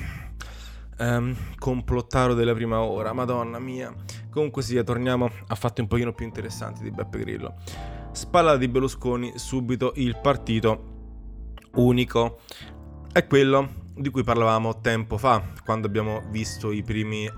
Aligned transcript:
um, 0.99 1.35
complottaro 1.57 2.33
della 2.33 2.53
prima 2.53 2.81
ora, 2.81 3.13
madonna 3.13 3.59
mia. 3.59 3.93
Comunque 4.29 4.61
sia, 4.61 4.83
torniamo 4.83 5.29
a 5.47 5.55
fatti 5.55 5.81
un 5.81 5.87
pochino 5.87 6.13
più 6.13 6.25
interessanti 6.25 6.83
di 6.83 6.91
Beppe 6.91 7.19
Grillo. 7.19 7.55
Spalla 8.11 8.57
di 8.57 8.67
Berlusconi, 8.67 9.33
subito 9.35 9.93
il 9.95 10.17
partito 10.21 10.97
unico. 11.75 12.39
È 13.11 13.25
quello 13.25 13.87
di 13.95 14.09
cui 14.09 14.23
parlavamo 14.23 14.79
tempo 14.81 15.17
fa, 15.17 15.43
quando 15.65 15.87
abbiamo 15.87 16.21
visto 16.29 16.71
primi, 16.83 17.29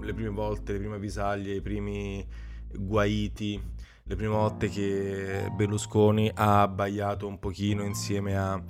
le 0.00 0.14
prime 0.14 0.30
volte, 0.30 0.72
le 0.72 0.78
prime 0.78 0.94
avvisaglie, 0.96 1.54
i 1.54 1.60
primi 1.60 2.26
guaiti, 2.72 3.60
le 4.04 4.14
prime 4.14 4.32
volte 4.32 4.68
che 4.68 5.50
Berlusconi 5.54 6.30
ha 6.32 6.62
abbaiato 6.62 7.26
un 7.26 7.38
pochino 7.38 7.82
insieme 7.82 8.36
a... 8.36 8.62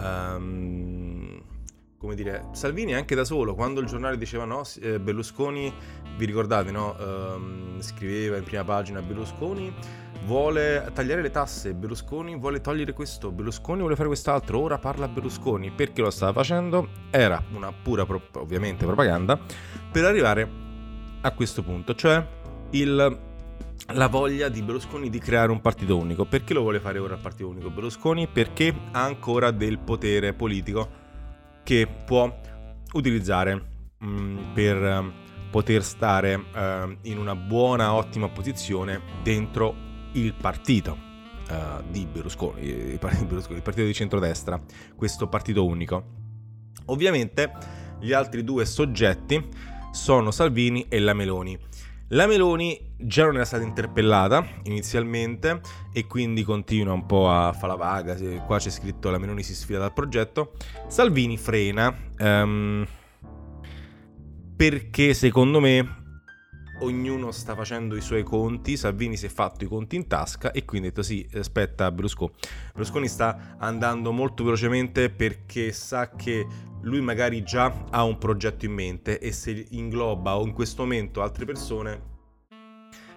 Um, 0.00 1.56
come 1.98 2.14
dire, 2.14 2.46
Salvini 2.52 2.94
anche 2.94 3.16
da 3.16 3.24
solo, 3.24 3.54
quando 3.54 3.80
il 3.80 3.86
giornale 3.86 4.16
diceva 4.16 4.44
no, 4.44 4.62
eh, 4.80 5.00
Berlusconi, 5.00 5.72
vi 6.16 6.24
ricordate, 6.24 6.70
no? 6.70 6.94
Um, 6.98 7.80
scriveva 7.80 8.36
in 8.36 8.44
prima 8.44 8.62
pagina 8.64 9.02
Berlusconi 9.02 9.74
vuole 10.24 10.90
tagliare 10.94 11.22
le 11.22 11.30
tasse, 11.30 11.74
Berlusconi 11.74 12.36
vuole 12.38 12.60
togliere 12.60 12.92
questo, 12.92 13.32
Berlusconi 13.32 13.80
vuole 13.80 13.96
fare 13.96 14.06
quest'altro, 14.06 14.60
ora 14.60 14.78
parla 14.78 15.08
Berlusconi, 15.08 15.72
perché 15.72 16.00
lo 16.00 16.10
stava 16.10 16.32
facendo? 16.32 16.88
Era 17.10 17.42
una 17.52 17.72
pura, 17.72 18.06
ovviamente, 18.34 18.84
propaganda, 18.84 19.38
per 19.90 20.04
arrivare 20.04 20.48
a 21.20 21.32
questo 21.32 21.62
punto, 21.62 21.94
cioè 21.94 22.24
il 22.70 23.26
la 23.92 24.08
voglia 24.08 24.48
di 24.50 24.60
Berlusconi 24.60 25.08
di 25.08 25.18
creare 25.18 25.50
un 25.50 25.60
partito 25.62 25.96
unico. 25.96 26.26
Perché 26.26 26.52
lo 26.52 26.60
vuole 26.60 26.78
fare 26.78 26.98
ora 26.98 27.14
il 27.14 27.20
partito 27.20 27.48
unico 27.48 27.70
Berlusconi? 27.70 28.26
Perché 28.26 28.74
ha 28.92 29.02
ancora 29.02 29.50
del 29.50 29.78
potere 29.78 30.34
politico 30.34 30.97
che 31.68 31.86
può 31.86 32.34
utilizzare 32.94 33.62
mm, 34.02 34.54
per 34.54 34.76
uh, 34.82 35.12
poter 35.50 35.84
stare 35.84 36.34
uh, 36.34 36.96
in 37.02 37.18
una 37.18 37.36
buona, 37.36 37.92
ottima 37.92 38.30
posizione 38.30 39.02
dentro 39.22 39.74
il 40.12 40.32
partito 40.32 40.96
uh, 41.50 41.82
di 41.90 42.06
Berlusconi, 42.10 42.62
il 42.62 42.98
partito 42.98 43.84
di 43.84 43.92
centrodestra, 43.92 44.58
questo 44.96 45.28
partito 45.28 45.66
unico. 45.66 46.04
Ovviamente 46.86 47.52
gli 48.00 48.14
altri 48.14 48.44
due 48.44 48.64
soggetti 48.64 49.46
sono 49.90 50.30
Salvini 50.30 50.86
e 50.88 50.98
la 51.00 51.12
Meloni. 51.12 51.58
La 52.12 52.26
Meloni 52.26 52.94
già 52.96 53.24
non 53.24 53.34
era 53.34 53.44
stata 53.44 53.62
interpellata 53.62 54.46
inizialmente 54.64 55.60
e 55.92 56.06
quindi 56.06 56.42
continua 56.42 56.94
un 56.94 57.04
po' 57.04 57.30
a 57.30 57.52
fare 57.52 57.68
la 57.68 57.74
vaga. 57.74 58.16
Qua 58.46 58.58
c'è 58.58 58.70
scritto 58.70 59.10
la 59.10 59.18
Meloni 59.18 59.42
si 59.42 59.54
sfida 59.54 59.78
dal 59.78 59.92
progetto. 59.92 60.52
Salvini 60.86 61.36
frena 61.36 61.94
um, 62.18 62.86
perché 64.56 65.12
secondo 65.12 65.60
me 65.60 65.96
ognuno 66.80 67.30
sta 67.30 67.54
facendo 67.54 67.94
i 67.96 68.00
suoi 68.00 68.22
conti, 68.22 68.76
Salvini 68.76 69.16
si 69.16 69.26
è 69.26 69.28
fatto 69.28 69.64
i 69.64 69.66
conti 69.68 69.96
in 69.96 70.06
tasca 70.06 70.50
e 70.52 70.64
quindi 70.64 70.86
ha 70.88 70.90
detto 70.90 71.02
sì, 71.02 71.28
aspetta 71.34 71.90
Berlusconi. 71.90 72.32
Berlusconi 72.72 73.08
sta 73.08 73.56
andando 73.58 74.12
molto 74.12 74.44
velocemente 74.44 75.10
perché 75.10 75.72
sa 75.72 76.10
che 76.10 76.46
lui 76.82 77.00
magari 77.00 77.42
già 77.42 77.84
ha 77.90 78.04
un 78.04 78.18
progetto 78.18 78.64
in 78.64 78.72
mente 78.72 79.18
e 79.18 79.32
se 79.32 79.66
ingloba 79.70 80.36
o 80.36 80.44
in 80.44 80.52
questo 80.52 80.82
momento 80.82 81.22
altre 81.22 81.44
persone 81.44 82.16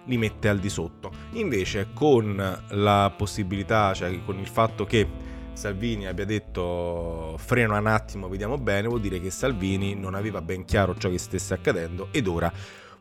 li 0.06 0.18
mette 0.18 0.48
al 0.48 0.58
di 0.58 0.68
sotto. 0.68 1.10
Invece 1.32 1.88
con 1.94 2.64
la 2.70 3.14
possibilità, 3.16 3.94
cioè 3.94 4.22
con 4.24 4.38
il 4.38 4.48
fatto 4.48 4.84
che 4.84 5.30
Salvini 5.52 6.06
abbia 6.06 6.24
detto 6.24 7.36
freno 7.38 7.76
un 7.76 7.86
attimo, 7.86 8.28
vediamo 8.28 8.56
bene, 8.56 8.88
vuol 8.88 9.00
dire 9.00 9.20
che 9.20 9.30
Salvini 9.30 9.94
non 9.94 10.14
aveva 10.14 10.40
ben 10.40 10.64
chiaro 10.64 10.96
ciò 10.96 11.08
che 11.10 11.18
stesse 11.18 11.54
accadendo 11.54 12.08
ed 12.10 12.26
ora 12.26 12.52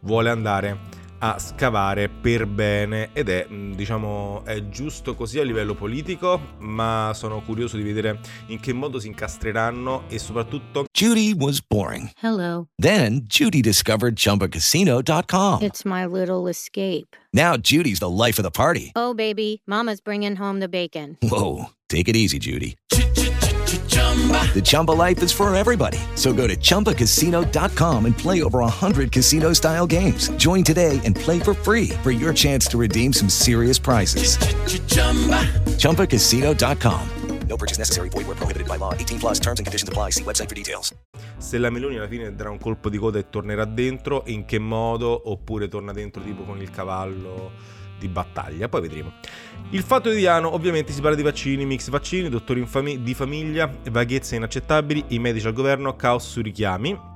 vuole 0.02 0.30
andare 0.30 0.80
a 1.24 1.38
scavare 1.38 2.09
per 2.09 2.46
bene 2.48 3.09
ed 3.14 3.30
è 3.30 3.48
mm, 3.50 3.74
diciamo 3.74 4.44
è 4.44 4.70
giusto 4.70 5.16
così 5.16 5.40
a 5.40 5.44
livello 5.44 5.76
politico 5.76 6.40
ma 6.59 7.12
sono 7.14 7.42
curioso 7.42 7.78
di 7.78 7.84
vedere 7.84 8.20
in 8.48 8.59
che 8.59 8.74
modo 8.74 9.00
si 9.00 9.08
incastreranno 9.08 10.04
e 10.08 10.18
soprattutto 10.20 10.86
Judy 10.92 11.34
was 11.34 11.62
boring. 11.62 12.09
Hello. 12.22 12.68
Then 12.76 13.26
Judy 13.28 13.62
discovered 13.62 14.16
chumbacasino.com 14.16 15.62
it's 15.62 15.84
my 15.86 16.06
little 16.06 16.50
escape. 16.50 17.16
Now 17.34 17.56
Judy's 17.56 18.00
the 18.00 18.09
life 18.09 18.40
of 18.40 18.44
the 18.44 18.52
party. 18.52 18.92
Oh 18.96 19.14
baby 19.14 19.62
mama's 19.66 20.02
bringing 20.02 20.38
home 20.38 20.59
the 20.59 20.70
bacon. 20.70 21.18
Whoa 21.22 21.68
take 21.88 22.08
it 22.08 22.16
easy 22.16 22.40
Judy 22.40 22.78
The 24.12 24.62
Chumba 24.62 24.92
life 24.92 25.24
is 25.24 25.32
for 25.32 25.54
everybody. 25.56 25.98
So 26.16 26.34
go 26.34 26.46
to 26.46 26.56
ChumbaCasino.com 26.58 28.06
and 28.06 28.18
play 28.18 28.44
over 28.44 28.60
100 28.60 29.12
casino 29.12 29.54
style 29.54 29.88
games. 29.88 30.30
Join 30.38 30.64
today 30.64 31.00
and 31.06 31.16
play 31.16 31.40
for 31.40 31.54
free 31.54 31.90
for 32.04 32.12
your 32.12 32.34
chance 32.34 32.68
to 32.68 32.78
redeem 32.78 33.14
some 33.14 33.30
serious 33.30 33.80
prizes. 33.80 34.38
Ch-ch-chumba. 34.38 35.48
ChumbaCasino.com. 35.80 37.08
No 37.48 37.58
purchase 37.58 37.78
necessary. 37.78 38.10
Void 38.10 38.28
where 38.28 38.36
prohibited 38.36 38.68
by 38.68 38.78
law. 38.78 38.94
18 38.94 39.20
plus 39.20 39.40
terms 39.40 39.60
and 39.60 39.66
conditions 39.66 39.88
apply. 39.88 40.12
See 40.12 40.24
website 40.24 40.50
for 40.50 40.56
details. 40.56 40.94
Se 41.38 41.58
la 41.58 41.70
Meloni 41.70 41.98
alla 41.98 42.08
fine 42.08 42.36
darà 42.36 42.50
un 42.50 42.60
colpo 42.60 42.90
di 42.90 42.98
coda 42.98 43.20
e 43.20 43.30
tornerà 43.30 43.66
dentro, 43.66 44.24
in 44.28 44.46
che 44.46 44.60
modo? 44.60 45.30
Oppure 45.32 45.68
torna 45.68 45.92
dentro 45.92 46.22
tipo 46.22 46.44
con 46.44 46.62
il 46.62 46.70
cavallo 46.70 47.80
di 48.02 48.08
battaglia, 48.08 48.68
poi 48.68 48.82
vedremo. 48.82 49.14
Il 49.70 49.84
fatto 49.84 50.10
quotidiano, 50.10 50.54
ovviamente 50.54 50.92
si 50.92 51.00
parla 51.00 51.16
di 51.16 51.22
vaccini, 51.22 51.66
mix 51.66 51.90
vaccini, 51.90 52.28
dottori 52.28 52.66
fam- 52.66 52.96
di 52.96 53.14
famiglia, 53.14 53.72
vaghezze 53.90 54.36
inaccettabili, 54.36 55.06
i 55.10 55.20
medici 55.20 55.46
al 55.48 55.54
governo, 55.54 55.96
caos 55.96 56.28
sui 56.28 56.42
richiami. 56.42 57.09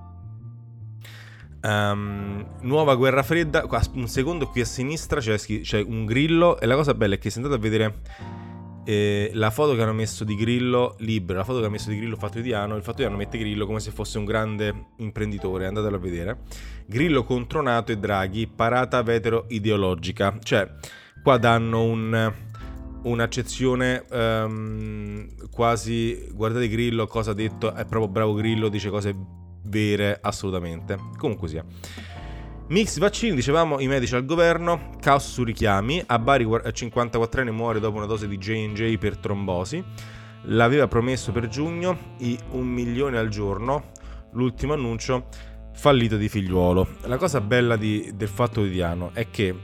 Um, 1.62 2.46
nuova 2.62 2.94
guerra 2.96 3.24
fredda, 3.24 3.66
un 3.94 4.08
secondo 4.08 4.48
qui 4.48 4.62
a 4.62 4.66
sinistra 4.66 5.20
c'è, 5.20 5.36
c'è 5.36 5.82
un 5.82 6.06
grillo 6.06 6.60
e 6.60 6.68
la 6.68 6.76
cosa 6.76 6.94
bella 6.94 7.16
è 7.16 7.18
che 7.18 7.32
se 7.32 7.40
andate 7.40 7.56
a 7.56 7.60
vedere 7.60 8.02
eh, 8.86 9.32
la 9.34 9.50
foto 9.50 9.76
che 9.76 9.82
hanno 9.82 9.94
messo 9.94 10.24
di 10.24 10.36
Grillo 10.36 10.96
libero, 11.00 11.40
la 11.40 11.44
foto 11.44 11.60
che 11.60 11.66
ha 11.66 11.70
messo 11.70 11.90
di 11.90 11.98
Grillo 11.98 12.16
Fatto 12.16 12.40
Fatto 12.40 12.82
Fattoriano 12.82 13.18
mette 13.18 13.38
Grillo 13.38 13.66
come 13.66 13.80
se 13.80 13.92
fosse 13.92 14.18
un 14.18 14.26
grande 14.26 14.90
imprenditore, 14.98 15.66
andatelo 15.66 15.96
a 15.96 16.00
vedere. 16.00 16.38
Grillo 16.86 17.24
contro 17.24 17.62
Nato 17.62 17.92
e 17.92 17.98
Draghi, 17.98 18.48
parata 18.48 19.02
vetero 19.02 19.46
ideologica. 19.50 20.38
Cioè, 20.42 20.70
qua 21.24 21.38
danno 21.38 21.84
un, 21.84 22.34
un'accezione 23.04 24.06
um, 24.12 25.50
quasi, 25.50 26.28
guardate 26.32 26.70
Grillo 26.70 27.08
cosa 27.08 27.32
ha 27.32 27.36
detto, 27.36 27.74
è 27.74 27.86
proprio 27.86 28.08
bravo 28.08 28.34
Grillo, 28.34 28.70
dice 28.70 28.90
cose 28.90 29.16
vere 29.64 30.20
assolutamente. 30.22 30.98
Comunque 31.18 31.48
sia. 31.48 31.66
Mix 32.68 32.98
vaccini, 32.98 33.36
dicevamo, 33.36 33.80
i 33.80 33.88
medici 33.88 34.16
al 34.16 34.26
governo, 34.26 34.90
caos 35.00 35.32
su 35.32 35.44
richiami, 35.44 36.02
a 36.04 36.18
Bari 36.18 36.46
54enne 36.46 37.52
muore 37.52 37.80
dopo 37.80 37.98
una 37.98 38.08
dose 38.08 38.28
di 38.28 38.40
J&J 38.40 38.98
per 38.98 39.18
trombosi, 39.18 39.84
l'aveva 40.46 40.88
promesso 40.88 41.32
per 41.32 41.48
giugno 41.48 42.16
i 42.18 42.36
un 42.52 42.66
milione 42.66 43.20
al 43.20 43.30
giorno, 43.30 43.92
l'ultimo 44.32 44.74
annuncio 44.74 45.28
fallito 45.76 46.18
di 46.18 46.28
figliuolo. 46.28 46.88
La 47.02 47.18
cosa 47.18 47.40
bella 47.40 47.76
di, 47.76 48.12
del 48.16 48.30
fatto 48.30 48.62
quotidiano 48.62 49.12
è 49.14 49.30
che 49.30 49.56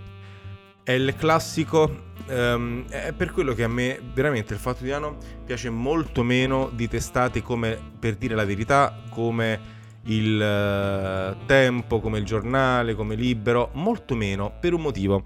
è 0.84 0.92
il 0.92 1.16
classico 1.16 2.10
Um, 2.28 2.88
è 2.88 3.14
per 3.14 3.32
quello 3.32 3.54
che 3.54 3.64
a 3.64 3.68
me 3.68 4.00
veramente 4.14 4.54
il 4.54 4.60
fatto 4.60 4.78
quotidiano 4.78 5.18
piace 5.44 5.72
molto 5.72 6.22
meno 6.24 6.70
di 6.72 6.88
testate 6.88 7.42
come 7.42 7.78
per 8.00 8.16
dire 8.16 8.36
la 8.36 8.46
verità, 8.46 8.96
come 9.10 9.81
il 10.06 10.36
uh, 10.36 11.46
Tempo, 11.46 12.00
come 12.00 12.20
il 12.20 12.26
giornale, 12.26 12.96
come 12.96 13.16
Libero, 13.16 13.70
molto 13.74 14.16
meno 14.16 14.54
per 14.60 14.74
un 14.74 14.82
motivo. 14.82 15.24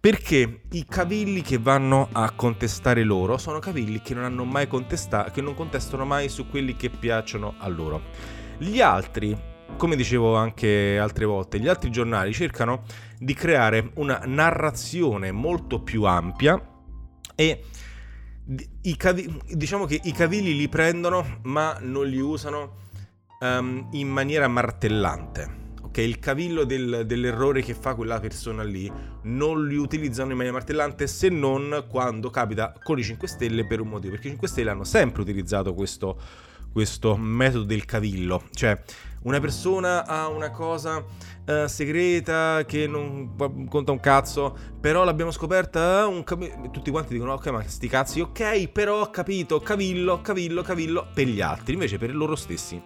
Perché 0.00 0.62
i 0.72 0.86
cavilli 0.86 1.42
che 1.42 1.58
vanno 1.58 2.08
a 2.12 2.30
contestare 2.30 3.04
loro 3.04 3.36
sono 3.36 3.58
cavilli 3.58 4.00
che 4.00 4.14
non 4.14 4.24
hanno 4.24 4.44
mai 4.44 4.66
contestato, 4.66 5.30
che 5.30 5.42
non 5.42 5.54
contestano 5.54 6.06
mai 6.06 6.30
su 6.30 6.48
quelli 6.48 6.74
che 6.74 6.88
piacciono 6.88 7.54
a 7.58 7.68
loro. 7.68 8.00
Gli 8.56 8.80
altri, 8.80 9.36
come 9.76 9.96
dicevo 9.96 10.36
anche 10.36 10.98
altre 10.98 11.26
volte, 11.26 11.60
gli 11.60 11.68
altri 11.68 11.90
giornali 11.90 12.32
cercano 12.32 12.84
di 13.18 13.34
creare 13.34 13.90
una 13.96 14.22
narrazione 14.24 15.32
molto 15.32 15.82
più 15.82 16.04
ampia 16.04 16.58
e 17.34 17.62
cavi- 18.96 19.40
diciamo 19.50 19.84
che 19.84 20.00
i 20.02 20.12
cavilli 20.12 20.56
li 20.56 20.68
prendono 20.68 21.40
ma 21.42 21.78
non 21.80 22.06
li 22.06 22.18
usano 22.18 22.88
um, 23.40 23.88
in 23.92 24.08
maniera 24.08 24.48
martellante 24.48 25.58
ok? 25.90 25.98
Il 25.98 26.18
cavillo 26.18 26.64
del, 26.64 27.04
dell'errore 27.04 27.62
che 27.62 27.74
fa 27.74 27.94
quella 27.94 28.20
persona 28.20 28.62
lì 28.62 28.90
non 29.22 29.66
li 29.66 29.76
utilizzano 29.76 30.30
in 30.30 30.36
maniera 30.36 30.56
martellante 30.56 31.06
se 31.06 31.28
non 31.28 31.84
quando 31.88 32.30
capita 32.30 32.72
con 32.82 32.98
i 32.98 33.02
5 33.02 33.28
Stelle 33.28 33.66
per 33.66 33.80
un 33.80 33.88
motivo, 33.88 34.12
perché 34.12 34.28
i 34.28 34.30
5 34.30 34.48
Stelle 34.48 34.70
hanno 34.70 34.84
sempre 34.84 35.22
utilizzato 35.22 35.74
questo, 35.74 36.18
questo 36.72 37.16
metodo 37.16 37.64
del 37.64 37.84
cavillo, 37.84 38.44
cioè 38.52 38.80
una 39.22 39.40
persona 39.40 40.06
ha 40.06 40.28
una 40.28 40.50
cosa 40.50 40.96
uh, 40.98 41.66
segreta 41.66 42.64
che 42.66 42.86
non 42.86 43.34
conta 43.68 43.92
un 43.92 44.00
cazzo, 44.00 44.56
però 44.80 45.04
l'abbiamo 45.04 45.30
scoperta, 45.30 46.06
uh, 46.06 46.24
cav- 46.24 46.70
tutti 46.70 46.90
quanti 46.90 47.12
dicono 47.12 47.34
ok 47.34 47.46
ma 47.48 47.62
sti 47.66 47.88
cazzi, 47.88 48.20
ok 48.20 48.68
però 48.68 49.00
ho 49.00 49.10
capito, 49.10 49.60
cavillo, 49.60 50.20
cavillo, 50.20 50.62
cavillo 50.62 51.08
per 51.12 51.26
gli 51.26 51.40
altri, 51.40 51.74
invece 51.74 51.98
per 51.98 52.14
loro 52.14 52.36
stessi 52.36 52.82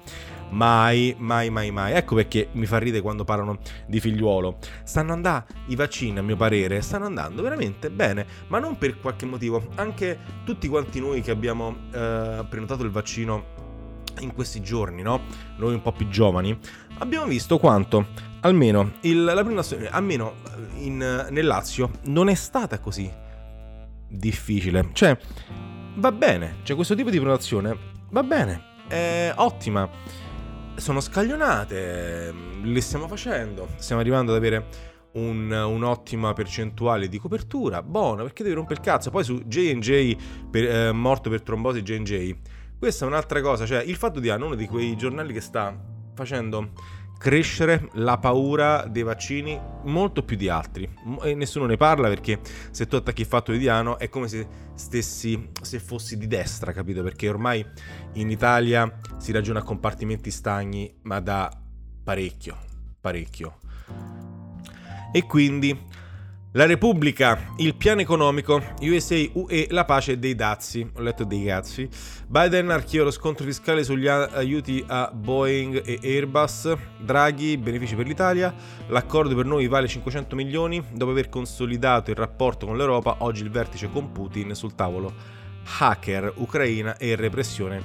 Mai, 0.51 1.17
mai, 1.19 1.51
mai, 1.51 1.73
mai. 1.73 1.95
Ecco 1.95 2.15
perché 2.15 2.49
mi 2.53 2.67
fa 2.67 2.79
ridere 2.79 3.03
quando 3.03 3.25
parlano 3.25 3.59
di 3.89 3.99
figliuolo. 3.99 4.59
Stanno 4.85 5.13
andando, 5.13 5.47
i 5.67 5.75
vaccini 5.75 6.19
a 6.19 6.23
mio 6.23 6.37
parere, 6.37 6.81
stanno 6.81 7.07
andando 7.07 7.43
veramente 7.43 7.91
bene, 7.91 8.25
ma 8.49 8.61
non 8.61 8.79
per 8.79 9.01
qualche 9.01 9.27
motivo. 9.27 9.67
Anche 9.75 10.17
tutti 10.45 10.69
quanti 10.69 11.01
noi 11.01 11.23
che 11.23 11.33
abbiamo 11.33 11.75
eh, 11.93 12.45
prenotato 12.49 12.85
il 12.85 12.91
vaccino 12.91 13.64
in 14.21 14.33
questi 14.33 14.61
giorni, 14.61 15.03
no? 15.03 15.23
Noi 15.57 15.75
un 15.75 15.83
po' 15.83 15.93
più 15.93 16.09
giovani, 16.09 16.57
abbiamo 16.99 17.27
visto 17.27 17.59
quanto 17.59 18.07
almeno 18.41 18.93
il, 19.01 19.25
la 19.25 19.43
prenotazione, 19.43 19.89
almeno 19.89 20.35
in, 20.79 20.97
nel 21.31 21.47
Lazio, 21.47 21.91
non 22.05 22.29
è 22.29 22.35
stata 22.35 22.79
così 22.79 23.11
difficile. 24.09 24.91
Cioè, 24.93 25.17
va 25.97 26.13
bene, 26.13 26.57
cioè 26.63 26.77
questo 26.77 26.95
tipo 26.95 27.11
di 27.11 27.19
prenotazione 27.19 27.77
va 28.11 28.23
bene, 28.23 28.63
è 28.89 29.33
ottima 29.37 29.89
sono 30.77 31.01
scaglionate, 31.01 32.35
le 32.63 32.81
stiamo 32.81 33.07
facendo, 33.07 33.69
stiamo 33.77 34.01
arrivando 34.01 34.33
ad 34.33 34.39
avere 34.39 34.67
un, 35.13 35.51
un'ottima 35.51 36.33
percentuale 36.33 37.09
di 37.09 37.19
copertura, 37.19 37.83
buono, 37.83 38.23
perché 38.23 38.43
devi 38.43 38.55
rompere 38.55 38.81
il 38.81 38.87
cazzo. 38.87 39.11
Poi 39.11 39.25
su 39.25 39.43
J&J, 39.45 40.17
per, 40.51 40.65
eh, 40.65 40.93
morto 40.93 41.31
per 41.31 41.43
trombosi 41.43 41.83
J&J, 41.83 42.37
questa 42.85 43.07
è 43.07 43.09
un'altra 43.09 43.41
cosa, 43.41 43.65
cioè 43.65 43.83
il 43.83 43.97
fatto 43.97 44.21
di 44.21 44.29
hanno 44.29 44.45
uno 44.45 44.55
di 44.55 44.67
quei 44.67 44.95
giornali 44.95 45.33
che 45.33 45.41
sta 45.41 45.75
facendo 46.13 46.73
crescere 47.17 47.89
la 47.95 48.19
paura 48.19 48.85
dei 48.87 49.03
vaccini 49.03 49.59
molto 49.85 50.23
più 50.23 50.37
di 50.37 50.51
altri. 50.51 50.87
E 51.23 51.35
nessuno 51.35 51.65
ne 51.65 51.79
parla 51.79 52.09
perché 52.09 52.41
se 52.71 52.87
tu 52.87 52.97
attacchi 52.97 53.23
il 53.23 53.27
fatto 53.27 53.53
di 53.53 53.59
Diano 53.59 53.99
è 53.99 54.11
come 54.11 54.29
se 54.29 54.47
stessi 54.75 55.49
se 55.63 55.79
fossi 55.79 56.19
di 56.19 56.27
destra 56.27 56.73
capito? 56.73 57.03
Perché 57.03 57.27
ormai 57.27 57.65
in 58.15 58.29
Italia 58.29 59.01
si 59.17 59.33
ragiona 59.33 59.61
a 59.61 59.63
compartimenti 59.63 60.31
stagni 60.31 60.95
ma 61.05 61.21
da 61.21 61.51
parecchio 62.05 62.55
parecchio. 63.01 63.59
E 65.11 65.25
quindi 65.25 65.79
la 66.57 66.67
Repubblica, 66.67 67.53
il 67.57 67.75
piano 67.75 68.01
economico, 68.01 68.63
USA, 68.81 69.17
UE, 69.33 69.67
la 69.71 69.85
pace 69.85 70.21
dei 70.21 70.37
dazi. 70.37 70.89
Ho 70.95 71.01
letto 71.01 71.25
dei 71.25 71.45
cazzi. 71.45 71.89
Biden 72.29 72.71
archiva 72.71 73.03
lo 73.03 73.11
scontro 73.11 73.45
fiscale 73.45 73.83
sugli 73.83 74.07
aiuti 74.07 74.85
a 74.87 75.11
Boeing 75.13 75.83
e 75.85 75.99
Airbus. 76.01 76.73
Draghi, 77.01 77.57
benefici 77.57 77.97
per 77.97 78.07
l'Italia. 78.07 78.55
L'accordo 78.87 79.35
per 79.35 79.47
noi 79.47 79.67
vale 79.67 79.89
500 79.89 80.37
milioni. 80.37 80.81
Dopo 80.93 81.11
aver 81.11 81.29
consolidato 81.29 82.11
il 82.11 82.17
rapporto 82.17 82.67
con 82.67 82.77
l'Europa, 82.77 83.17
oggi 83.19 83.43
il 83.43 83.51
vertice 83.51 83.91
con 83.91 84.13
Putin 84.13 84.55
sul 84.55 84.77
tavolo. 84.77 85.13
Hacker, 85.79 86.35
Ucraina 86.37 86.97
e 86.99 87.17
repressione 87.17 87.83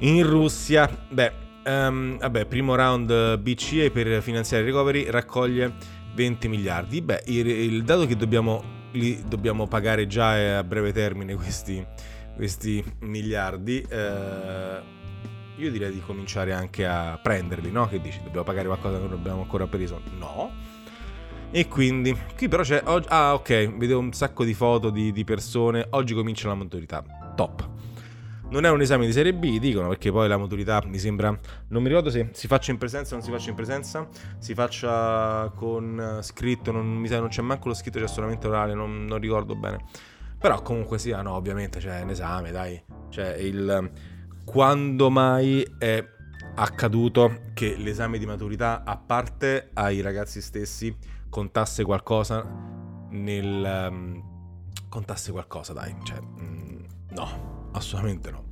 in 0.00 0.28
Russia. 0.28 0.90
Beh, 1.08 1.32
um, 1.64 2.18
vabbè, 2.18 2.44
primo 2.44 2.74
round 2.74 3.38
BCE 3.38 3.90
per 3.90 4.20
finanziare 4.20 4.62
il 4.62 4.68
recovery 4.68 5.08
raccoglie 5.08 5.95
20 6.16 6.48
miliardi. 6.48 7.02
Beh, 7.02 7.22
il, 7.26 7.46
il 7.46 7.84
dato 7.84 8.06
che 8.06 8.16
dobbiamo, 8.16 8.62
dobbiamo 9.26 9.68
pagare 9.68 10.06
già 10.06 10.58
a 10.58 10.64
breve 10.64 10.92
termine 10.92 11.34
questi, 11.34 11.86
questi 12.34 12.82
miliardi, 13.00 13.86
eh, 13.88 14.80
io 15.56 15.70
direi 15.70 15.92
di 15.92 16.00
cominciare 16.00 16.52
anche 16.52 16.86
a 16.86 17.18
prenderli, 17.22 17.70
no? 17.70 17.86
Che 17.86 18.00
dici, 18.00 18.20
dobbiamo 18.22 18.44
pagare 18.44 18.66
qualcosa 18.66 18.96
che 18.96 19.04
non 19.04 19.12
abbiamo 19.12 19.42
ancora 19.42 19.66
preso? 19.66 20.00
No. 20.18 20.50
E 21.50 21.68
quindi, 21.68 22.16
qui 22.36 22.48
però 22.48 22.62
c'è... 22.62 22.82
ah, 22.84 23.34
ok, 23.34 23.76
vedo 23.76 23.98
un 23.98 24.12
sacco 24.12 24.44
di 24.44 24.54
foto 24.54 24.90
di, 24.90 25.12
di 25.12 25.24
persone. 25.24 25.86
Oggi 25.90 26.14
comincia 26.14 26.48
la 26.48 26.54
maturità. 26.54 27.04
Top 27.36 27.74
non 28.48 28.64
è 28.64 28.70
un 28.70 28.80
esame 28.80 29.06
di 29.06 29.12
serie 29.12 29.34
B, 29.34 29.58
dicono, 29.58 29.88
perché 29.88 30.12
poi 30.12 30.28
la 30.28 30.36
maturità 30.36 30.82
mi 30.86 30.98
sembra. 30.98 31.36
Non 31.68 31.82
mi 31.82 31.88
ricordo 31.88 32.10
se 32.10 32.30
si 32.32 32.46
faccia 32.46 32.70
in 32.70 32.78
presenza 32.78 33.14
o 33.14 33.16
non 33.16 33.24
si 33.24 33.32
faccia 33.32 33.50
in 33.50 33.56
presenza. 33.56 34.08
Si 34.38 34.54
faccia 34.54 35.50
con 35.54 36.20
scritto, 36.22 36.70
non 36.70 36.86
mi 36.86 37.08
sa, 37.08 37.18
non 37.18 37.28
c'è 37.28 37.42
manco 37.42 37.68
lo 37.68 37.74
scritto, 37.74 37.98
c'è 37.98 38.06
solamente 38.06 38.46
orale, 38.46 38.74
non, 38.74 39.04
non 39.04 39.18
ricordo 39.18 39.56
bene. 39.56 39.84
Però 40.38 40.62
comunque 40.62 40.98
sia, 40.98 41.22
no, 41.22 41.32
ovviamente 41.32 41.80
c'è 41.80 42.02
un 42.02 42.10
esame, 42.10 42.50
dai. 42.50 42.80
Cioè, 43.10 43.34
il. 43.36 43.90
Quando 44.44 45.10
mai 45.10 45.66
è 45.76 46.04
accaduto 46.54 47.40
che 47.52 47.74
l'esame 47.76 48.16
di 48.18 48.26
maturità, 48.26 48.84
a 48.84 48.96
parte 48.96 49.70
ai 49.74 50.00
ragazzi 50.00 50.40
stessi, 50.40 50.96
contasse 51.28 51.82
qualcosa 51.82 52.46
nel. 53.10 53.88
Um, 53.90 54.22
contasse 54.88 55.32
qualcosa, 55.32 55.72
dai. 55.72 55.96
Cioè, 56.04 56.20
mm, 56.20 56.84
no 57.10 57.55
assolutamente 57.76 58.30
no. 58.30 58.44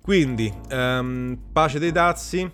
Quindi, 0.00 0.52
um, 0.70 1.38
pace 1.52 1.78
dei 1.78 1.92
dazi. 1.92 2.50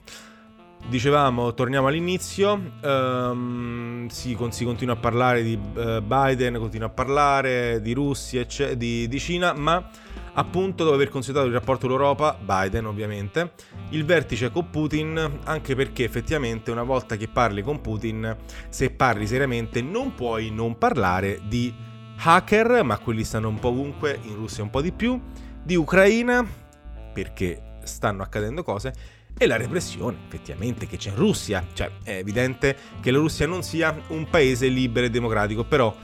Dicevamo, 0.88 1.52
torniamo 1.54 1.88
all'inizio, 1.88 2.70
um, 2.82 4.06
si, 4.06 4.36
si, 4.50 4.64
continua 4.64 4.94
a 4.94 4.98
parlare 4.98 5.42
di 5.42 5.58
uh, 5.58 6.00
Biden, 6.00 6.58
continua 6.58 6.86
a 6.86 6.90
parlare 6.90 7.80
di 7.80 7.92
Russia, 7.92 8.42
ecce, 8.42 8.76
di, 8.76 9.08
di, 9.08 9.18
Cina, 9.18 9.52
ma 9.52 9.84
appunto 10.34 10.84
dopo 10.84 10.94
aver 10.94 11.08
considerato 11.08 11.48
il 11.48 11.54
rapporto 11.54 11.88
con 11.88 11.96
l'Europa, 11.96 12.38
Biden 12.40 12.84
ovviamente, 12.86 13.54
il 13.90 14.04
vertice 14.04 14.52
con 14.52 14.70
Putin, 14.70 15.40
anche 15.42 15.74
perché 15.74 16.04
effettivamente 16.04 16.70
una 16.70 16.84
volta 16.84 17.16
che 17.16 17.26
parli 17.26 17.62
con 17.62 17.80
Putin, 17.80 18.36
se 18.68 18.90
parli 18.90 19.26
seriamente, 19.26 19.82
non 19.82 20.14
puoi 20.14 20.50
non 20.50 20.78
parlare 20.78 21.40
di 21.48 21.74
hacker, 22.18 22.84
ma 22.84 22.98
quelli 22.98 23.24
stanno 23.24 23.48
un 23.48 23.58
po' 23.58 23.68
ovunque, 23.68 24.20
in 24.22 24.36
Russia 24.36 24.62
un 24.62 24.70
po' 24.70 24.82
di 24.82 24.92
più, 24.92 25.20
di 25.66 25.74
Ucraina, 25.74 26.46
perché 27.12 27.78
stanno 27.82 28.22
accadendo 28.22 28.62
cose, 28.62 28.94
e 29.36 29.46
la 29.46 29.56
repressione 29.56 30.16
effettivamente 30.28 30.86
che 30.86 30.96
c'è 30.96 31.10
in 31.10 31.16
Russia. 31.16 31.66
Cioè 31.72 31.90
è 32.04 32.18
evidente 32.18 32.76
che 33.00 33.10
la 33.10 33.18
Russia 33.18 33.48
non 33.48 33.64
sia 33.64 33.94
un 34.08 34.28
paese 34.30 34.68
libero 34.68 35.06
e 35.06 35.10
democratico, 35.10 35.64
però 35.64 35.94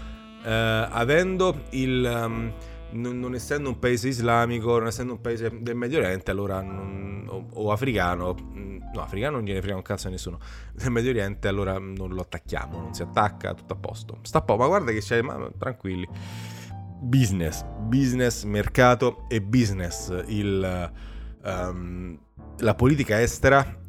eh, 0.44 0.50
avendo 0.90 1.62
il... 1.70 2.22
Um, 2.24 2.52
non, 2.94 3.34
essendo 3.34 3.70
un 3.70 3.78
paese 3.78 4.08
islamico, 4.08 4.76
non 4.78 4.88
essendo 4.88 5.14
un 5.14 5.20
paese 5.22 5.50
del 5.62 5.74
Medio 5.74 5.98
Oriente, 5.98 6.30
allora 6.30 6.60
non, 6.60 7.24
o, 7.26 7.46
o, 7.54 7.72
africano, 7.72 8.34
mm, 8.34 8.80
no, 8.92 9.00
africano 9.00 9.36
non 9.36 9.46
gliene 9.46 9.62
frega 9.62 9.76
un 9.76 9.80
cazzo 9.80 10.08
a 10.08 10.10
nessuno, 10.10 10.38
del 10.74 10.90
Medio 10.90 11.08
Oriente, 11.08 11.48
allora 11.48 11.78
non 11.78 12.10
lo 12.10 12.20
attacchiamo, 12.20 12.78
non 12.78 12.92
si 12.92 13.00
attacca, 13.00 13.54
tutto 13.54 13.72
a 13.72 13.76
posto. 13.76 14.18
Sta 14.20 14.42
po', 14.42 14.58
ma 14.58 14.66
guarda 14.66 14.92
che 14.92 14.98
c'è, 14.98 15.22
ma 15.22 15.50
tranquilli 15.56 16.06
business, 17.02 17.64
business, 17.80 18.44
mercato 18.44 19.24
e 19.28 19.40
business, 19.42 20.24
il, 20.28 20.92
um, 21.44 22.18
la 22.58 22.74
politica 22.74 23.20
estera. 23.20 23.80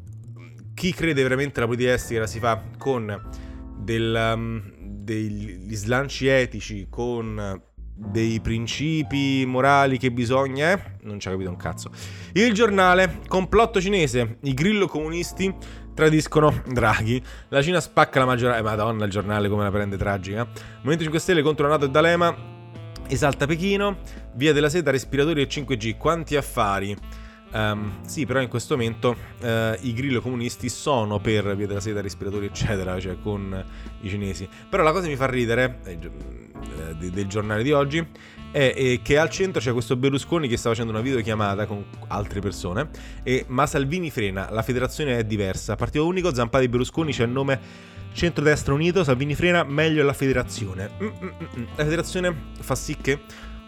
Chi 0.74 0.92
crede 0.92 1.22
veramente 1.22 1.58
alla 1.58 1.68
politica 1.68 1.92
estera 1.92 2.26
si 2.26 2.40
fa 2.40 2.60
con 2.76 3.30
del, 3.78 4.32
um, 4.34 4.72
degli 4.78 5.74
slanci 5.74 6.26
etici, 6.26 6.88
con 6.90 7.62
dei 7.96 8.40
principi 8.40 9.44
morali 9.46 9.98
che 9.98 10.10
bisogna, 10.10 10.72
eh? 10.72 10.80
Non 11.02 11.20
ci 11.20 11.28
ha 11.28 11.30
capito 11.30 11.50
un 11.50 11.56
cazzo. 11.56 11.90
Il 12.32 12.52
giornale, 12.52 13.20
complotto 13.28 13.80
cinese, 13.80 14.38
i 14.42 14.52
grillo 14.52 14.88
comunisti 14.88 15.54
tradiscono 15.94 16.62
Draghi. 16.66 17.22
La 17.48 17.62
Cina 17.62 17.80
spacca 17.80 18.18
la 18.18 18.26
maggioranza. 18.26 18.60
Eh, 18.60 18.64
madonna, 18.64 19.04
il 19.04 19.10
giornale 19.10 19.48
come 19.48 19.62
la 19.62 19.70
prende 19.70 19.96
tragica. 19.96 20.44
Movimento 20.78 21.02
5 21.02 21.20
Stelle 21.20 21.42
contro 21.42 21.68
Nato 21.68 21.84
e 21.84 21.90
D'Alema. 21.90 22.53
Esalta 23.08 23.46
Pechino. 23.46 23.98
Via 24.34 24.52
della 24.52 24.68
seta, 24.68 24.90
respiratori 24.90 25.42
e 25.42 25.46
5G. 25.46 25.96
Quanti 25.96 26.36
affari. 26.36 26.96
Um, 27.54 28.04
sì, 28.04 28.26
però 28.26 28.40
in 28.40 28.48
questo 28.48 28.74
momento 28.74 29.16
uh, 29.40 29.46
i 29.80 29.92
grillo 29.92 30.20
comunisti 30.20 30.68
sono 30.68 31.20
per 31.20 31.54
via 31.54 31.68
della 31.68 31.78
seta, 31.78 32.00
respiratori, 32.00 32.46
eccetera, 32.46 32.98
cioè 32.98 33.16
con 33.22 33.64
i 34.00 34.08
cinesi. 34.08 34.48
Però 34.68 34.82
la 34.82 34.90
cosa 34.90 35.04
che 35.04 35.10
mi 35.10 35.16
fa 35.16 35.26
ridere 35.26 35.78
eh, 35.84 35.92
eh 35.92 36.94
del 36.96 37.26
giornale 37.26 37.62
di 37.62 37.70
oggi 37.70 38.04
è, 38.50 38.98
che 39.02 39.18
al 39.18 39.30
centro 39.30 39.60
c'è 39.60 39.72
questo 39.72 39.94
Berlusconi 39.94 40.48
che 40.48 40.56
sta 40.56 40.70
facendo 40.70 40.90
una 40.90 41.00
videochiamata 41.00 41.66
con 41.66 41.84
altre 42.08 42.40
persone, 42.40 42.88
e, 43.22 43.44
ma 43.48 43.66
Salvini 43.66 44.10
frena, 44.10 44.50
la 44.50 44.62
federazione 44.62 45.18
è 45.18 45.24
diversa. 45.24 45.76
Partito 45.76 46.06
unico, 46.06 46.34
Zampati 46.34 46.68
Berlusconi, 46.68 47.12
c'è 47.12 47.24
il 47.24 47.30
nome 47.30 47.92
Centrodestra 48.12 48.72
Unito, 48.72 49.02
Salvini 49.04 49.34
frena, 49.34 49.64
meglio 49.64 50.04
la 50.04 50.12
federazione. 50.12 50.90
Mm-mm-mm. 51.00 51.66
La 51.74 51.82
federazione 51.84 52.34
fa 52.60 52.74
sì 52.74 52.96
che 52.96 53.20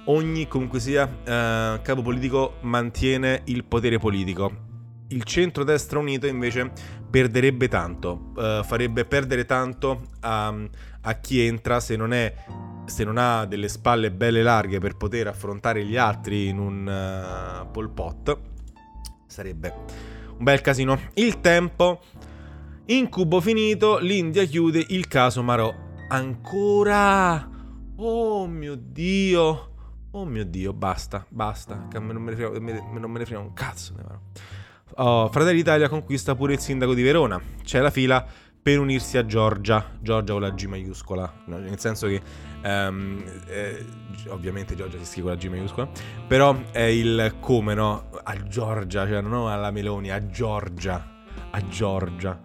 ogni 0.06 0.48
comunque 0.48 0.80
sia 0.80 1.04
eh, 1.06 1.80
capo 1.82 2.02
politico 2.02 2.54
mantiene 2.62 3.42
il 3.44 3.64
potere 3.64 3.98
politico. 3.98 4.64
Il 5.08 5.22
centro-destra 5.22 6.00
unito 6.00 6.26
invece 6.26 6.72
perderebbe 7.08 7.68
tanto, 7.68 8.32
eh, 8.36 8.60
farebbe 8.64 9.04
perdere 9.04 9.44
tanto 9.44 10.02
a, 10.20 10.52
a 11.02 11.12
chi 11.14 11.40
entra 11.40 11.78
se 11.78 11.96
non, 11.96 12.12
è, 12.12 12.34
se 12.86 13.04
non, 13.04 13.16
ha 13.16 13.44
delle 13.46 13.68
spalle 13.68 14.10
belle 14.10 14.42
larghe 14.42 14.80
per 14.80 14.96
poter 14.96 15.28
affrontare 15.28 15.84
gli 15.84 15.96
altri 15.96 16.48
in 16.48 16.58
un 16.58 17.62
uh, 17.64 17.70
Pol. 17.70 17.92
Sarebbe 19.26 19.74
un 20.38 20.44
bel 20.44 20.60
casino. 20.60 20.98
Il 21.14 21.40
tempo, 21.40 22.00
incubo 22.86 23.40
finito, 23.40 23.98
l'India 23.98 24.44
chiude 24.44 24.84
il 24.88 25.06
caso 25.06 25.42
Marò. 25.42 25.72
Ancora? 26.08 27.48
Oh 27.96 28.46
mio 28.46 28.74
Dio! 28.76 29.75
Oh 30.16 30.24
mio 30.24 30.46
dio, 30.46 30.72
basta, 30.72 31.26
basta. 31.28 31.88
Frega, 31.90 31.98
non 31.98 32.22
me 32.22 33.18
ne 33.18 33.24
frega 33.26 33.38
un 33.38 33.52
cazzo. 33.52 33.92
Oh, 34.94 35.28
Fratelli 35.28 35.56
d'Italia 35.56 35.90
conquista 35.90 36.34
pure 36.34 36.54
il 36.54 36.58
sindaco 36.58 36.94
di 36.94 37.02
Verona. 37.02 37.38
C'è 37.62 37.80
la 37.80 37.90
fila 37.90 38.24
per 38.62 38.78
unirsi 38.78 39.18
a 39.18 39.26
Giorgia. 39.26 39.98
Giorgia 40.00 40.32
con 40.32 40.40
la 40.40 40.52
G 40.52 40.64
maiuscola. 40.64 41.42
No, 41.48 41.58
nel 41.58 41.78
senso 41.78 42.06
che. 42.06 42.22
Um, 42.64 43.22
eh, 43.46 43.84
ovviamente 44.28 44.74
Giorgia 44.74 44.96
si 44.96 45.04
scrive 45.04 45.28
con 45.28 45.36
la 45.36 45.44
G 45.44 45.50
maiuscola. 45.50 45.88
Però 46.26 46.56
è 46.70 46.80
il 46.80 47.34
come, 47.38 47.74
no? 47.74 48.08
A 48.22 48.42
Giorgia, 48.44 49.06
cioè 49.06 49.20
non 49.20 49.50
alla 49.50 49.70
Meloni, 49.70 50.10
a 50.10 50.26
Giorgia. 50.26 51.24
A 51.50 51.68
Giorgia. 51.68 52.40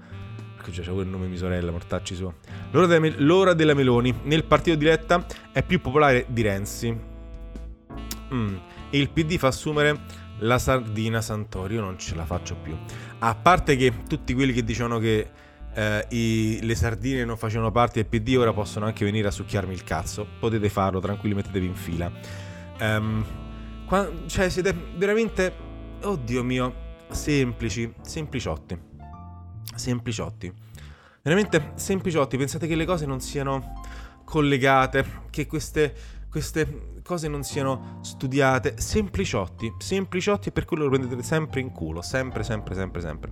Ecco, 0.60 0.72
c'è 0.72 0.84
pure 0.84 1.04
il 1.04 1.08
nome 1.08 1.30
di 1.30 1.38
sorella, 1.38 1.72
mortacci 1.72 2.16
su. 2.16 2.30
L'ora 2.72 3.54
della 3.54 3.74
Meloni 3.74 4.14
nel 4.24 4.44
partito 4.44 4.76
di 4.76 4.84
Letta 4.84 5.26
è 5.54 5.64
più 5.64 5.80
popolare 5.80 6.26
di 6.28 6.42
Renzi 6.42 7.10
mm, 8.34 8.56
il 8.92 9.10
PD 9.10 9.38
fa 9.38 9.48
assumere 9.48 10.00
la 10.40 10.58
sardina 10.58 11.22
Santori, 11.22 11.76
io 11.76 11.82
non 11.82 11.98
ce 11.98 12.16
la 12.16 12.26
faccio 12.26 12.56
più. 12.56 12.76
A 13.20 13.36
parte 13.36 13.76
che 13.76 13.94
tutti 14.08 14.34
quelli 14.34 14.54
che 14.54 14.64
dicevano 14.64 14.98
che 14.98 15.30
eh, 15.74 16.06
i, 16.10 16.60
le 16.62 16.76
sardine 16.76 17.24
non 17.24 17.38
facevano 17.38 17.72
parte 17.72 18.02
del 18.02 18.10
PD 18.10 18.36
ora 18.38 18.52
possono 18.52 18.86
anche 18.86 19.06
venire 19.06 19.28
a 19.28 19.32
succhiarmi 19.32 19.74
il 19.74 19.84
cazzo, 19.84 20.28
potete 20.40 20.70
farlo 20.70 21.00
tranquilli, 21.00 21.36
mettetevi 21.36 21.66
in 21.66 21.76
fila. 21.76 22.12
Um, 22.80 23.24
qua, 23.86 24.10
cioè 24.26 24.50
siete 24.50 24.74
veramente, 24.96 25.54
oddio 26.04 26.44
mio, 26.44 26.74
semplici, 27.10 27.94
sempliciotti. 28.02 28.78
Sempliciotti. 29.76 30.52
Veramente 31.22 31.74
sempliciotti, 31.76 32.36
pensate 32.38 32.66
che 32.66 32.76
le 32.76 32.86
cose 32.86 33.06
non 33.06 33.20
siano 33.22 33.80
collegate, 34.26 35.06
che 35.30 35.46
queste 35.46 36.20
queste 36.32 36.91
cose 37.02 37.28
non 37.28 37.44
siano 37.44 38.00
studiate, 38.02 38.76
sempliciotti, 38.78 39.74
sempliciotti 39.78 40.50
e 40.50 40.52
per 40.52 40.66
quello 40.66 40.84
lo 40.84 40.90
prendete 40.90 41.24
sempre 41.24 41.62
in 41.62 41.72
culo, 41.72 42.02
sempre, 42.02 42.44
sempre, 42.44 42.74
sempre, 42.76 43.02
sempre. 43.02 43.32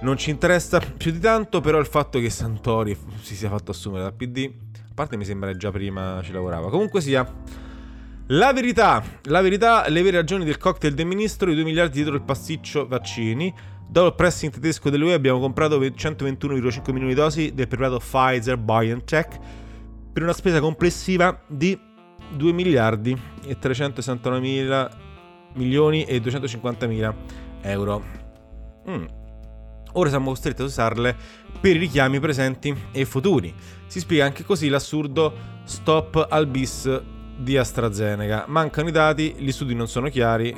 Non 0.00 0.16
ci 0.16 0.30
interessa 0.30 0.80
più 0.80 1.12
di 1.12 1.18
tanto, 1.18 1.60
però 1.60 1.78
il 1.78 1.86
fatto 1.86 2.18
che 2.18 2.30
Santori 2.30 2.96
si 3.20 3.36
sia 3.36 3.50
fatto 3.50 3.70
assumere 3.70 4.04
dal 4.04 4.14
PD, 4.14 4.50
a 4.88 4.94
parte 4.94 5.16
mi 5.16 5.24
sembra 5.24 5.54
già 5.56 5.70
prima 5.70 6.20
ci 6.22 6.32
lavorava, 6.32 6.70
comunque 6.70 7.00
sia... 7.00 7.68
La 8.32 8.52
verità, 8.52 9.02
la 9.24 9.40
verità, 9.40 9.88
le 9.88 10.02
vere 10.02 10.18
ragioni 10.18 10.44
del 10.44 10.56
cocktail 10.56 10.94
del 10.94 11.04
ministro, 11.04 11.50
i 11.50 11.54
2 11.54 11.64
miliardi 11.64 11.94
dietro 11.94 12.14
il 12.14 12.22
pasticcio 12.22 12.86
vaccini. 12.86 13.52
Dopo 13.88 14.06
il 14.06 14.14
pressing 14.14 14.52
tedesco 14.52 14.88
dell'UE 14.88 15.14
abbiamo 15.14 15.40
comprato 15.40 15.80
121,5 15.80 16.92
milioni 16.92 17.08
di 17.08 17.14
dosi 17.14 17.52
del 17.52 17.66
preparato 17.66 17.98
Pfizer 17.98 18.56
BioNTech 18.56 19.38
per 20.12 20.22
una 20.22 20.32
spesa 20.32 20.60
complessiva 20.60 21.42
di 21.48 21.76
2 22.32 22.52
miliardi 22.52 23.16
e 23.44 23.58
369 23.58 24.40
mila 24.40 24.90
milioni 25.54 26.04
e 26.04 26.20
250 26.20 26.86
mila 26.86 27.14
euro. 27.62 28.02
Mm. 28.88 29.04
Ora 29.92 30.08
siamo 30.08 30.30
costretti 30.30 30.62
a 30.62 30.64
usarle 30.64 31.16
per 31.60 31.76
i 31.76 31.78
richiami 31.78 32.20
presenti 32.20 32.74
e 32.92 33.04
futuri. 33.04 33.52
Si 33.86 33.98
spiega 33.98 34.24
anche 34.24 34.44
così 34.44 34.68
l'assurdo 34.68 35.58
stop 35.64 36.26
al 36.30 36.46
bis 36.46 37.02
di 37.36 37.56
AstraZeneca. 37.56 38.44
Mancano 38.46 38.88
i 38.88 38.92
dati, 38.92 39.34
gli 39.38 39.50
studi 39.50 39.74
non 39.74 39.88
sono 39.88 40.08
chiari. 40.08 40.54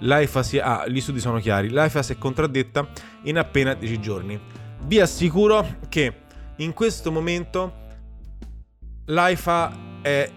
L'AIFA 0.00 0.42
si... 0.42 0.58
Ah, 0.58 0.86
gli 0.86 1.00
studi 1.00 1.18
sono 1.18 1.38
chiari. 1.38 1.70
L'AIFA 1.70 2.02
si 2.02 2.12
è 2.12 2.18
contraddetta 2.18 2.86
in 3.22 3.38
appena 3.38 3.74
10 3.74 4.00
giorni. 4.00 4.40
Vi 4.86 5.00
assicuro 5.00 5.78
che 5.88 6.20
in 6.56 6.72
questo 6.72 7.10
momento 7.10 7.82
l'AIFA 9.06 10.00
è... 10.02 10.30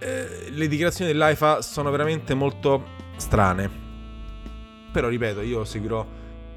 Eh, 0.00 0.50
le 0.50 0.68
dichiarazioni 0.68 1.10
dell'AIFA 1.10 1.62
sono 1.62 1.90
veramente 1.90 2.34
molto 2.34 2.84
strane. 3.16 3.86
Però 4.92 5.08
ripeto, 5.08 5.40
io 5.42 5.64
seguirò 5.64 6.06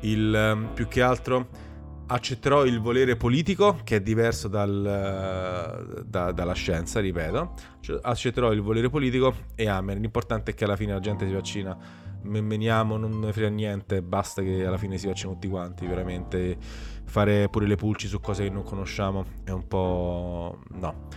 il 0.02 0.34
ehm, 0.34 0.70
più 0.74 0.88
che 0.88 1.02
altro 1.02 1.70
accetterò 2.08 2.66
il 2.66 2.82
volere 2.82 3.16
politico, 3.16 3.80
che 3.84 3.98
è 3.98 4.02
diverso 4.02 4.48
dal, 4.50 6.04
da, 6.06 6.32
dalla 6.32 6.54
scienza, 6.54 7.00
ripeto. 7.00 7.54
Cioè, 7.80 8.00
accetterò 8.02 8.52
il 8.52 8.62
volere 8.62 8.90
politico 8.90 9.34
e 9.56 9.68
amen. 9.68 10.00
L'importante 10.00 10.52
è 10.52 10.54
che 10.54 10.66
alla 10.66 10.76
fine 10.76 10.94
la 10.94 11.00
gente 11.00 11.26
si 11.26 11.34
vaccina. 11.34 11.78
Meniamo, 12.24 12.98
non 12.98 13.20
ne 13.20 13.32
frega 13.32 13.50
niente, 13.50 14.02
basta 14.04 14.44
che 14.44 14.66
alla 14.66 14.78
fine 14.78 14.98
si 14.98 15.08
vaccinino 15.08 15.34
tutti 15.34 15.48
quanti, 15.48 15.88
veramente 15.88 16.56
fare 17.06 17.50
pure 17.50 17.66
le 17.66 17.76
pulci 17.76 18.08
su 18.08 18.20
cose 18.20 18.44
che 18.44 18.50
non 18.50 18.64
conosciamo 18.64 19.26
è 19.44 19.50
un 19.50 19.68
po'... 19.68 20.60
no. 20.74 21.08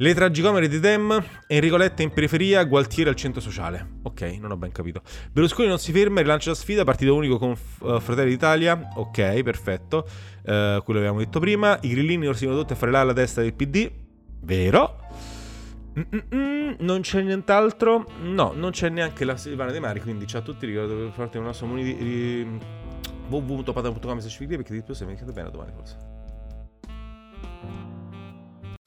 Le 0.00 0.14
tragicomere 0.14 0.68
di 0.68 0.78
Dem, 0.78 1.20
Enrico 1.48 1.76
Letta 1.76 2.02
in 2.02 2.12
periferia, 2.12 2.62
Gualtieri 2.62 3.10
al 3.10 3.16
centro 3.16 3.40
sociale. 3.40 3.96
Ok, 4.02 4.22
non 4.40 4.52
ho 4.52 4.56
ben 4.56 4.70
capito. 4.70 5.02
Berlusconi 5.32 5.66
non 5.66 5.80
si 5.80 5.90
ferma, 5.90 6.20
rilancia 6.20 6.50
la 6.50 6.54
sfida, 6.54 6.84
partito 6.84 7.16
unico 7.16 7.36
con 7.36 7.50
uh, 7.50 7.98
Fratelli 7.98 8.30
d'Italia. 8.30 8.90
Ok, 8.94 9.42
perfetto. 9.42 10.06
Uh, 10.44 10.80
quello 10.84 11.00
avevamo 11.00 11.18
detto 11.18 11.40
prima. 11.40 11.76
I 11.82 11.88
grillini 11.88 12.28
orsino 12.28 12.56
tutti 12.56 12.74
a 12.74 12.76
fare 12.76 12.92
là 12.92 13.00
alla 13.00 13.12
testa 13.12 13.40
del 13.40 13.54
PD. 13.54 13.90
Vero. 14.42 15.00
Mm-mm, 15.98 16.76
non 16.78 17.00
c'è 17.00 17.20
nient'altro. 17.22 18.08
No, 18.22 18.52
non 18.54 18.70
c'è 18.70 18.88
neanche 18.90 19.24
la 19.24 19.36
Silvana 19.36 19.72
De 19.72 19.80
Mari, 19.80 20.00
quindi 20.00 20.28
ciao 20.28 20.42
a 20.42 20.44
tutti, 20.44 20.64
ricordo 20.64 21.10
farti 21.10 21.38
un 21.38 21.44
nostro 21.44 21.66
monito 21.66 21.96
www.pata.com 23.28 24.18
se 24.18 24.28
ci 24.28 24.46
perché 24.46 24.72
di 24.72 24.82
più 24.82 24.94
se 24.94 25.04
mi 25.04 25.16
chiede 25.16 25.32
bene 25.32 25.50
domani 25.50 25.72
forse. 25.74 26.07